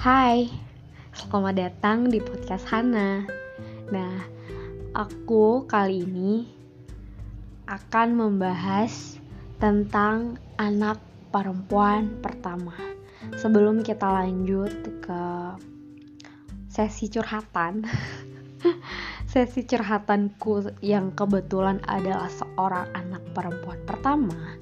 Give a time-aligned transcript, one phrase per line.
[0.00, 0.48] Hai,
[1.12, 3.20] selamat datang di podcast Hana.
[3.92, 4.16] Nah,
[4.96, 6.48] aku kali ini
[7.68, 9.20] akan membahas
[9.60, 10.96] tentang anak
[11.28, 12.72] perempuan pertama.
[13.44, 14.72] Sebelum kita lanjut
[15.04, 15.22] ke
[16.72, 17.84] sesi curhatan,
[19.36, 24.56] sesi curhatanku yang kebetulan adalah seorang anak perempuan pertama.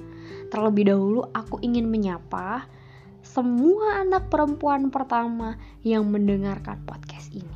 [0.51, 2.66] Terlebih dahulu, aku ingin menyapa
[3.38, 5.55] semua anak perempuan pertama
[5.87, 7.55] yang mendengarkan podcast ini.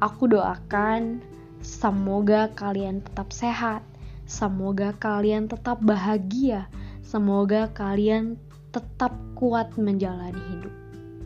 [0.00, 1.20] Aku doakan
[1.60, 3.84] semoga kalian tetap sehat,
[4.24, 6.64] semoga kalian tetap bahagia,
[7.04, 8.40] semoga kalian
[8.72, 10.74] tetap kuat menjalani hidup.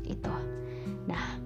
[0.03, 0.35] Itu.
[1.07, 1.39] Nah,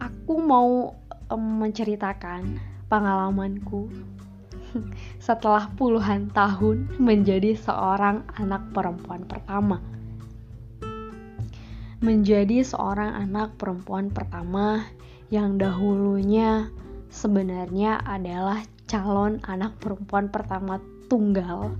[0.00, 0.96] aku mau
[1.28, 2.56] menceritakan
[2.88, 3.92] pengalamanku
[5.28, 9.99] setelah puluhan tahun menjadi seorang anak perempuan pertama
[12.00, 14.88] menjadi seorang anak perempuan pertama
[15.28, 16.72] yang dahulunya
[17.12, 20.80] sebenarnya adalah calon anak perempuan pertama
[21.12, 21.76] tunggal,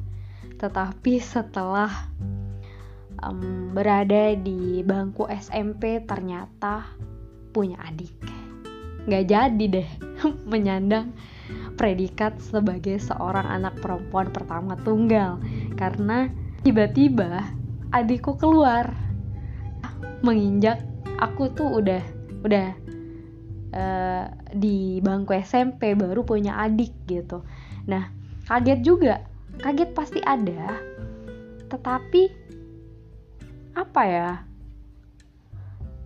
[0.61, 1.89] tetapi setelah
[3.25, 6.85] um, berada di bangku SMP ternyata
[7.57, 8.13] punya adik.
[9.09, 9.91] Gak jadi deh
[10.53, 11.17] menyandang
[11.81, 15.41] predikat sebagai seorang anak perempuan pertama tunggal.
[15.81, 16.29] Karena
[16.61, 17.57] tiba-tiba
[17.91, 19.10] adikku keluar
[20.21, 20.85] menginjak
[21.21, 22.03] aku tuh udah
[22.45, 22.73] udah
[23.77, 24.25] uh,
[24.57, 27.45] di bangku SMP baru punya adik gitu.
[27.89, 28.09] Nah
[28.49, 29.15] kaget juga.
[29.61, 30.81] Kaget pasti ada.
[31.69, 32.23] Tetapi
[33.77, 34.31] apa ya?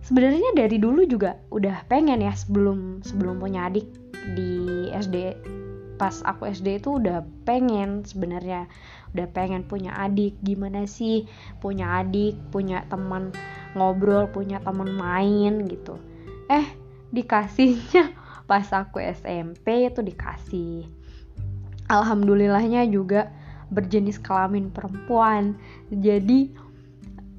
[0.05, 3.89] Sebenarnya dari dulu juga udah pengen ya sebelum sebelum punya adik
[4.37, 5.33] di SD
[5.95, 8.67] pas aku SD itu udah pengen sebenarnya.
[9.15, 11.27] Udah pengen punya adik gimana sih?
[11.63, 13.31] Punya adik punya teman
[13.75, 15.99] ngobrol punya teman main gitu.
[16.51, 16.65] Eh
[17.11, 18.15] dikasihnya
[18.49, 20.87] pas aku SMP itu dikasih.
[21.85, 23.29] Alhamdulillahnya juga
[23.69, 25.55] berjenis kelamin perempuan.
[25.93, 26.49] Jadi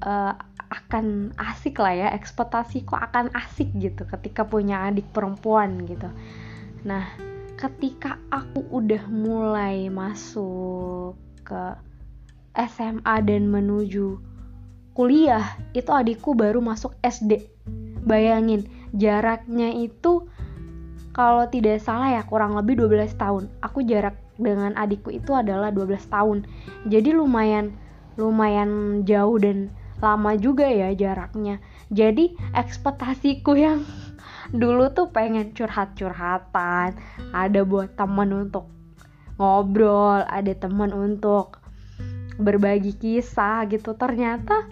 [0.05, 0.33] uh,
[0.67, 6.11] akan asik lah ya ekspektasiku akan asik gitu ketika punya adik perempuan gitu.
[6.83, 7.26] Nah
[7.57, 11.73] ketika aku udah mulai masuk ke
[12.53, 14.21] SMA dan menuju
[14.93, 17.49] kuliah itu adikku baru masuk SD
[18.05, 20.29] bayangin jaraknya itu
[21.17, 23.49] kalau tidak salah ya kurang lebih 12 tahun.
[23.65, 26.45] Aku jarak dengan adikku itu adalah 12 tahun.
[26.85, 27.73] Jadi lumayan
[28.21, 31.57] lumayan jauh dan lama juga ya jaraknya.
[31.89, 33.81] Jadi ekspektasiku yang
[34.51, 36.97] dulu tuh pengen curhat-curhatan
[37.35, 38.71] ada buat teman untuk
[39.37, 41.61] ngobrol ada teman untuk
[42.37, 43.97] berbagi kisah gitu.
[43.97, 44.69] Ternyata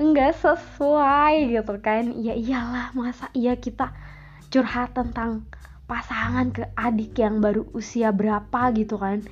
[0.00, 2.12] nggak sesuai gitu kan.
[2.20, 3.92] Ya iyalah masa iya kita
[4.52, 5.48] curhat tentang
[5.88, 9.24] pasangan ke adik yang baru usia berapa gitu kan.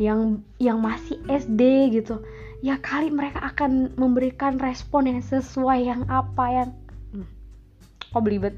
[0.00, 2.24] Yang yang masih SD gitu.
[2.60, 6.70] Ya kali mereka akan memberikan respon yang sesuai yang apa yang
[7.16, 7.28] hmm,
[8.12, 8.52] kok belibet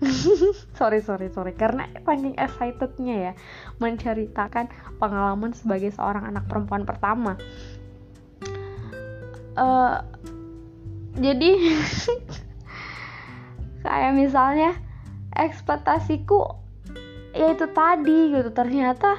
[0.78, 1.52] sorry sorry sorry.
[1.56, 3.32] Karena saking excitednya ya
[3.80, 4.68] menceritakan
[5.00, 7.36] pengalaman sebagai seorang anak perempuan pertama.
[9.56, 10.04] Uh,
[11.16, 11.56] jadi
[13.86, 14.76] kayak misalnya
[15.32, 16.60] ekspektasiku
[17.32, 18.50] ya itu tadi gitu.
[18.52, 19.16] Ternyata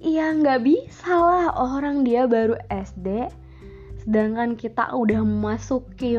[0.00, 3.28] ya nggak bisa lah orang dia baru SD
[4.00, 6.16] sedangkan kita udah memasuki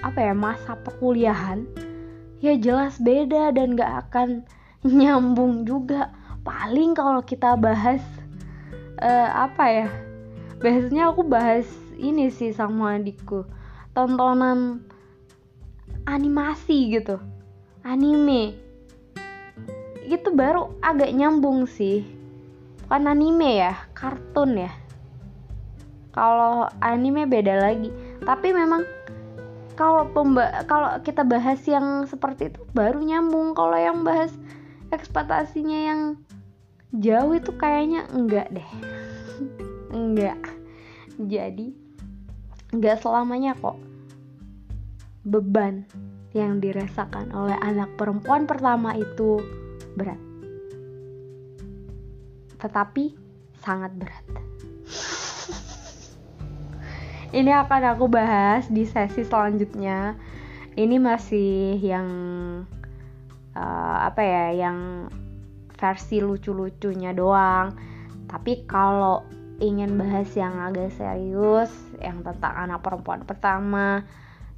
[0.00, 1.68] apa ya masa perkuliahan
[2.40, 4.44] ya jelas beda dan gak akan
[4.84, 6.12] nyambung juga.
[6.40, 8.00] Paling kalau kita bahas
[9.00, 9.88] uh, apa ya?
[10.60, 11.68] Biasanya aku bahas
[12.00, 13.44] ini sih sama adikku.
[13.92, 14.80] Tontonan
[16.08, 17.20] animasi gitu.
[17.84, 18.56] Anime.
[20.08, 22.04] Itu baru agak nyambung sih.
[22.88, 24.72] Bukan anime ya kartun ya.
[26.10, 27.92] Kalau anime beda lagi.
[28.24, 28.82] Tapi memang
[29.80, 33.56] kalau pemba kalau kita bahas yang seperti itu baru nyambung.
[33.56, 34.28] Kalau yang bahas
[34.92, 36.00] ekspektasinya yang
[36.92, 38.70] jauh itu kayaknya enggak deh.
[39.96, 40.36] Enggak.
[41.16, 41.72] Jadi
[42.76, 43.80] enggak selamanya kok
[45.24, 45.88] beban
[46.36, 49.40] yang dirasakan oleh anak perempuan pertama itu
[49.96, 50.20] berat.
[52.60, 53.16] Tetapi
[53.64, 54.49] sangat berat
[57.30, 60.18] ini akan aku bahas di sesi selanjutnya.
[60.74, 62.08] Ini masih yang
[63.54, 65.10] uh, apa ya yang
[65.78, 67.74] versi lucu-lucunya doang.
[68.26, 69.22] Tapi kalau
[69.62, 74.08] ingin bahas yang agak serius yang tentang anak perempuan pertama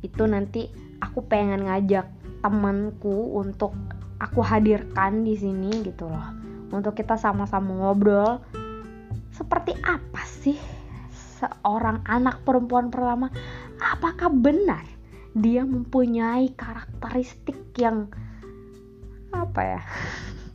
[0.05, 0.71] itu nanti
[1.03, 2.07] aku pengen ngajak
[2.41, 3.75] temanku untuk
[4.23, 6.29] aku hadirkan di sini gitu loh.
[6.73, 8.41] Untuk kita sama-sama ngobrol.
[9.33, 10.82] Seperti apa sih
[11.43, 13.27] seorang anak perempuan pertama
[13.83, 14.87] apakah benar
[15.35, 18.07] dia mempunyai karakteristik yang
[19.35, 19.83] apa ya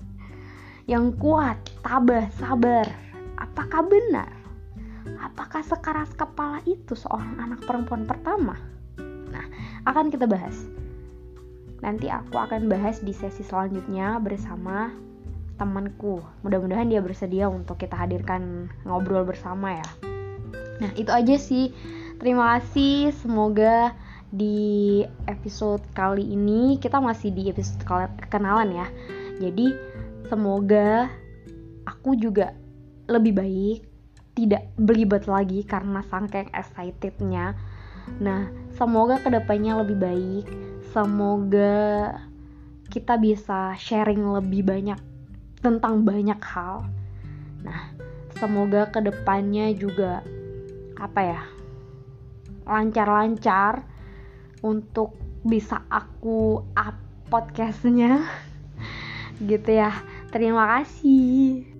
[0.95, 3.07] yang kuat tabah sabar
[3.38, 4.30] apakah benar?
[5.18, 8.54] Apakah sekeras kepala itu seorang anak perempuan pertama?
[9.34, 9.45] Nah
[9.89, 10.54] akan kita bahas.
[11.81, 14.94] Nanti aku akan bahas di sesi selanjutnya bersama
[15.57, 16.22] temanku.
[16.45, 20.06] Mudah-mudahan dia bersedia untuk kita hadirkan ngobrol bersama ya
[20.77, 21.74] nah itu aja sih.
[22.18, 23.13] Terima kasih.
[23.13, 23.94] Semoga
[24.27, 28.88] di episode kali ini kita masih di episode kenalan ya.
[29.38, 29.74] Jadi
[30.27, 31.07] semoga
[31.85, 32.51] aku juga
[33.07, 33.79] lebih baik
[34.38, 37.57] tidak belibet lagi karena sangking excitednya.
[38.21, 40.45] Nah semoga ke depannya lebih baik.
[40.94, 42.18] Semoga
[42.88, 45.00] kita bisa sharing lebih banyak
[45.59, 46.88] tentang banyak hal.
[47.65, 47.91] Nah,
[48.39, 50.24] semoga ke depannya juga
[50.98, 51.42] apa ya
[52.68, 53.88] lancar-lancar
[54.66, 55.16] untuk
[55.48, 56.98] bisa aku up
[57.32, 58.24] podcastnya
[59.50, 59.92] gitu ya.
[60.32, 61.76] Terima kasih.